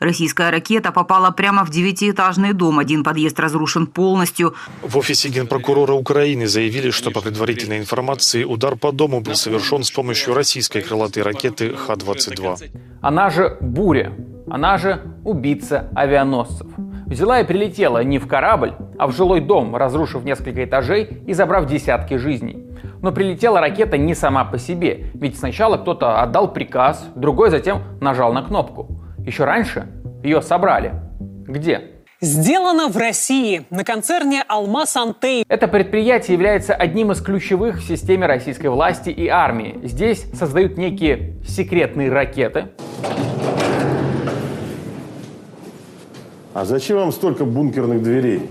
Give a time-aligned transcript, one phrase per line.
[0.00, 2.78] Российская ракета попала прямо в девятиэтажный дом.
[2.78, 4.54] Один подъезд разрушен полностью.
[4.82, 9.90] В офисе генпрокурора Украины заявили, что по предварительной информации удар по дому был совершен с
[9.90, 12.70] помощью российской крылатой ракеты Х-22.
[13.02, 14.14] Она же «Буря»,
[14.50, 16.66] она же убийца авианосцев.
[17.06, 21.66] Взяла и прилетела не в корабль, а в жилой дом, разрушив несколько этажей и забрав
[21.66, 22.64] десятки жизней.
[23.02, 28.32] Но прилетела ракета не сама по себе, ведь сначала кто-то отдал приказ, другой затем нажал
[28.32, 28.99] на кнопку.
[29.26, 29.86] Еще раньше
[30.22, 30.92] ее собрали.
[31.46, 31.82] Где?
[32.22, 35.44] Сделано в России на концерне «Алмаз Антей».
[35.48, 39.80] Это предприятие является одним из ключевых в системе российской власти и армии.
[39.84, 42.68] Здесь создают некие секретные ракеты.
[46.52, 48.50] А зачем вам столько бункерных дверей?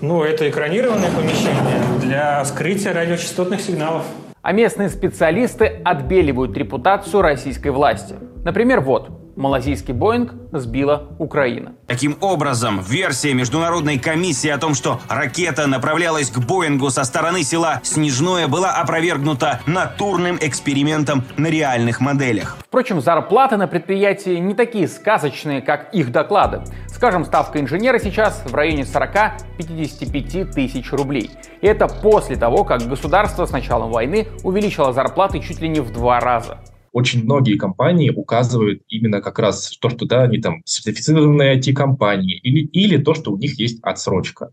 [0.00, 4.04] Ну, это экранированное помещение для скрытия радиочастотных сигналов.
[4.42, 8.14] А местные специалисты отбеливают репутацию российской власти.
[8.44, 11.74] Например, вот, малазийский Боинг сбила Украина.
[11.86, 17.80] Таким образом, версия Международной комиссии о том, что ракета направлялась к Боингу со стороны села
[17.84, 22.56] Снежное, была опровергнута натурным экспериментом на реальных моделях.
[22.66, 26.62] Впрочем, зарплаты на предприятии не такие сказочные, как их доклады.
[26.88, 31.30] Скажем, ставка инженера сейчас в районе 40-55 тысяч рублей.
[31.60, 35.92] И это после того, как государство с началом войны увеличило зарплаты чуть ли не в
[35.92, 36.58] два раза
[36.92, 42.66] очень многие компании указывают именно как раз то, что да, они там сертифицированные IT-компании или,
[42.66, 44.52] или то, что у них есть отсрочка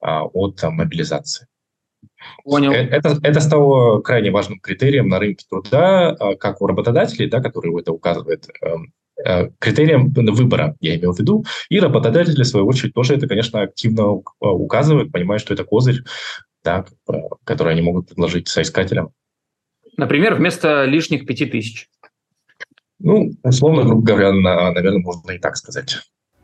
[0.00, 1.46] а, от там, мобилизации.
[2.44, 2.72] Понял.
[2.72, 7.40] Э, это, это стало крайне важным критерием на рынке труда, а, как у работодателей, да,
[7.40, 8.92] которые это указывают, эм,
[9.24, 13.62] э, критерием выбора, я имел в виду, и работодатели, в свою очередь, тоже это, конечно,
[13.62, 16.02] активно указывают, понимая, что это козырь,
[16.64, 16.84] да,
[17.44, 19.12] который они могут предложить соискателям.
[19.96, 21.88] Например, вместо лишних пяти тысяч.
[22.98, 25.98] Ну, условно, грубо говоря, наверное, можно и так сказать.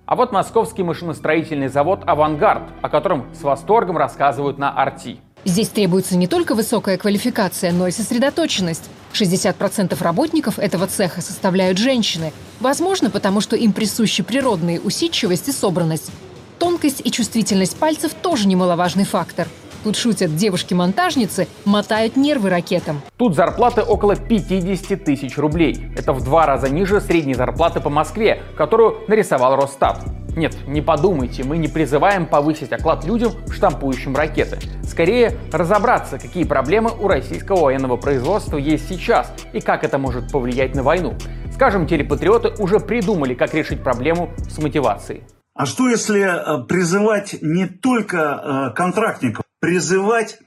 [0.06, 5.18] А вот московский машиностроительный завод «Авангард», о котором с восторгом рассказывают на «Арти».
[5.44, 8.90] Здесь требуется не только высокая квалификация, но и сосредоточенность.
[9.12, 12.32] 60% работников этого цеха составляют женщины.
[12.60, 16.10] Возможно, потому что им присущи природные усидчивость и собранность.
[16.58, 19.46] Тонкость и чувствительность пальцев тоже немаловажный фактор–
[19.84, 23.00] Тут шутят девушки-монтажницы, мотают нервы ракетам.
[23.16, 25.92] Тут зарплаты около 50 тысяч рублей.
[25.96, 30.04] Это в два раза ниже средней зарплаты по Москве, которую нарисовал Росстат.
[30.36, 34.58] Нет, не подумайте, мы не призываем повысить оклад людям, штампующим ракеты.
[34.84, 40.74] Скорее, разобраться, какие проблемы у российского военного производства есть сейчас и как это может повлиять
[40.76, 41.14] на войну.
[41.52, 45.24] Скажем, телепатриоты уже придумали, как решить проблему с мотивацией.
[45.54, 50.38] А что если э, призывать не только э, контрактников, призывать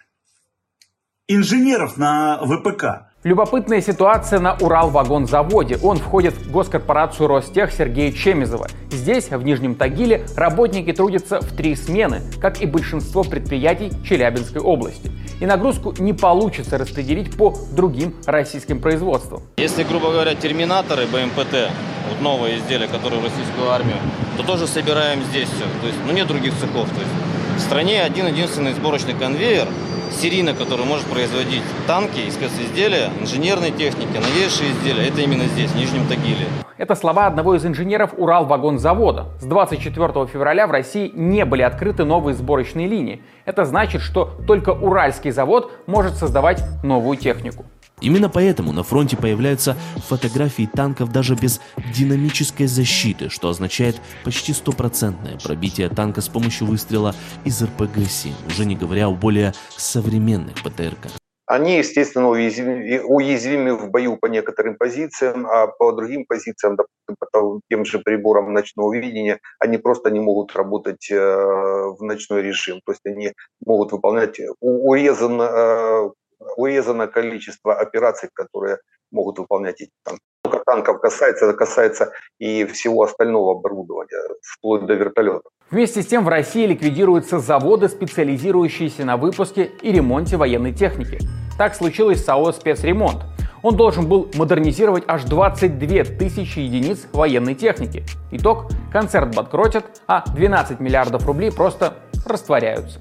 [1.28, 3.12] инженеров на ВПК.
[3.24, 5.78] Любопытная ситуация на Уралвагонзаводе.
[5.84, 8.68] Он входит в госкорпорацию Ростех Сергея Чемизова.
[8.90, 15.12] Здесь, в Нижнем Тагиле, работники трудятся в три смены, как и большинство предприятий Челябинской области.
[15.40, 19.44] И нагрузку не получится распределить по другим российским производствам.
[19.58, 21.70] Если, грубо говоря, терминаторы БМПТ,
[22.10, 23.98] вот новое изделие, которое в российскую армию,
[24.38, 25.66] то тоже собираем здесь все.
[25.82, 26.90] То есть, ну нет других цехов.
[26.90, 27.31] То есть
[27.62, 29.68] в стране один-единственный сборочный конвейер,
[30.12, 35.08] серийно, который может производить танки и специзделия, инженерной техники, новейшие изделия.
[35.08, 36.48] Это именно здесь, в Нижнем Тагиле.
[36.78, 39.28] Это слова одного из инженеров Уралвагонзавода.
[39.40, 43.22] С 24 февраля в России не были открыты новые сборочные линии.
[43.46, 47.66] Это значит, что только Уральский завод может создавать новую технику.
[48.01, 51.62] Именно поэтому на фронте появляются фотографии танков даже без
[51.95, 58.75] динамической защиты, что означает почти стопроцентное пробитие танка с помощью выстрела из РПГ-7, уже не
[58.75, 61.12] говоря о более современных ПТРК.
[61.51, 67.59] Они, естественно, уязвимы, уязвимы в бою по некоторым позициям, а по другим позициям, допустим, по
[67.69, 72.79] тем же приборам ночного видения, они просто не могут работать э, в ночной режим.
[72.85, 73.33] То есть они
[73.66, 76.09] могут выполнять урезан, э,
[76.57, 78.79] урезано количество операций, которые
[79.12, 80.22] могут выполнять эти танки.
[80.44, 85.51] Только танков касается, это касается и всего остального оборудования, вплоть до вертолетов.
[85.69, 91.19] Вместе с тем в России ликвидируются заводы, специализирующиеся на выпуске и ремонте военной техники.
[91.57, 93.24] Так случилось с АО «Спецремонт».
[93.63, 98.04] Он должен был модернизировать аж 22 тысячи единиц военной техники.
[98.31, 101.94] Итог– концерт банкротят, а 12 миллиардов рублей просто
[102.25, 103.00] растворяются.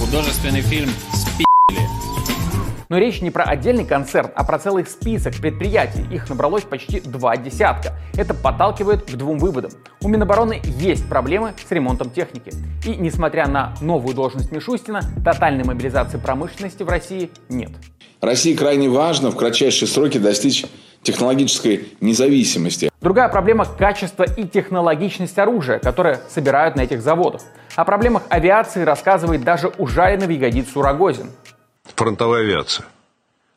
[0.00, 0.88] Художественный фильм
[2.90, 6.04] но речь не про отдельный концерт, а про целый список предприятий.
[6.12, 7.94] Их набралось почти два десятка.
[8.14, 9.70] Это подталкивает к двум выводам.
[10.02, 12.52] У Минобороны есть проблемы с ремонтом техники.
[12.84, 17.70] И несмотря на новую должность Мишустина, тотальной мобилизации промышленности в России нет.
[18.20, 20.66] России крайне важно в кратчайшие сроки достичь
[21.02, 22.90] технологической независимости.
[23.00, 27.40] Другая проблема– качество и технологичность оружия, которое собирают на этих заводах.
[27.76, 31.30] О проблемах авиации рассказывает даже ужаленный в ягодицу Рогозин.
[32.00, 32.86] Фронтовая авиация.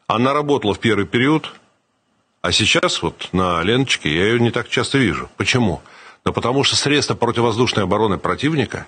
[0.05, 1.53] Она работала в первый период,
[2.41, 5.29] а сейчас вот на ленточке я ее не так часто вижу.
[5.37, 5.81] Почему?
[6.25, 8.85] Да потому что средства противовоздушной обороны противника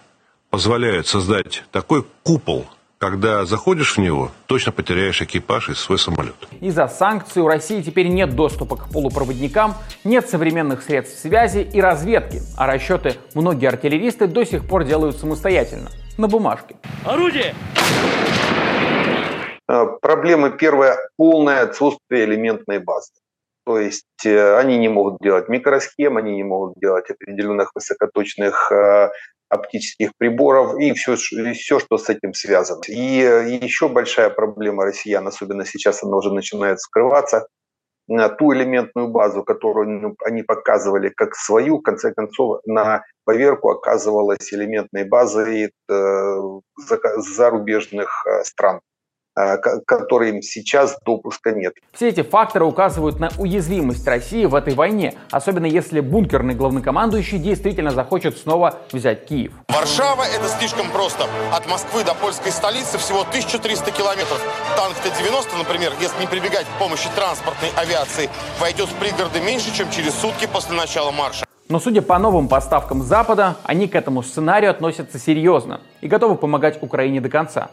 [0.49, 2.67] позволяют создать такой купол
[2.97, 6.35] когда заходишь в него, точно потеряешь экипаж и свой самолет.
[6.59, 12.41] Из-за санкций у России теперь нет доступа к полупроводникам, нет современных средств связи и разведки,
[12.57, 16.77] а расчеты многие артиллеристы до сих пор делают самостоятельно, на бумажке.
[17.03, 17.53] Орудие!
[19.67, 23.11] Э, проблема первая– полное отсутствие элементной базы.
[23.65, 29.09] То есть э, они не могут делать микросхем, они не могут делать определенных высокоточных э,
[29.49, 32.81] оптических приборов и все, все, что с этим связано.
[32.87, 37.47] И еще большая проблема россиян, особенно сейчас она уже начинает скрываться,
[38.37, 44.53] ту элементную базу, которую ну, они показывали как свою, в конце концов, на поверку оказывалась
[44.53, 45.71] элементной базой
[46.77, 48.81] зарубежных стран.
[49.37, 51.75] Э, которым сейчас допуска нет.
[51.91, 57.91] Все эти факторы указывают на уязвимость России в этой войне, особенно если бункерный главнокомандующий действительно
[57.91, 59.51] захочет снова взять Киев.
[59.67, 61.25] Варшава– это слишком просто.
[61.51, 64.41] От Москвы до польской столицы всего 1300 километров.
[64.77, 68.29] Танк Т-90, например, если не прибегать к помощи транспортной авиации,
[68.61, 71.45] войдет в пригороды меньше, чем через сутки после начала марша.
[71.67, 76.81] Но судя по новым поставкам Запада, они к этому сценарию относятся серьезно и готовы помогать
[76.81, 77.69] Украине до конца.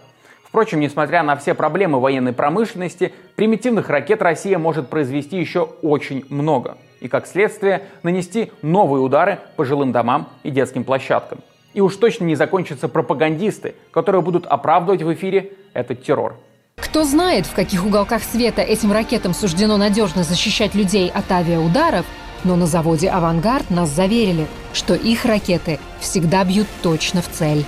[0.52, 6.76] Впрочем, несмотря на все проблемы военной промышленности, примитивных ракет Россия может произвести еще очень много.
[7.00, 11.38] И как следствие нанести новые удары по жилым домам и детским площадкам.
[11.72, 16.36] И уж точно не закончатся пропагандисты, которые будут оправдывать в эфире этот террор.
[16.76, 22.04] Кто знает, в каких уголках света этим ракетам суждено надежно защищать людей от авиаударов,
[22.44, 27.64] но на заводе «Авангард» нас заверили, что их ракеты всегда бьют точно в цель.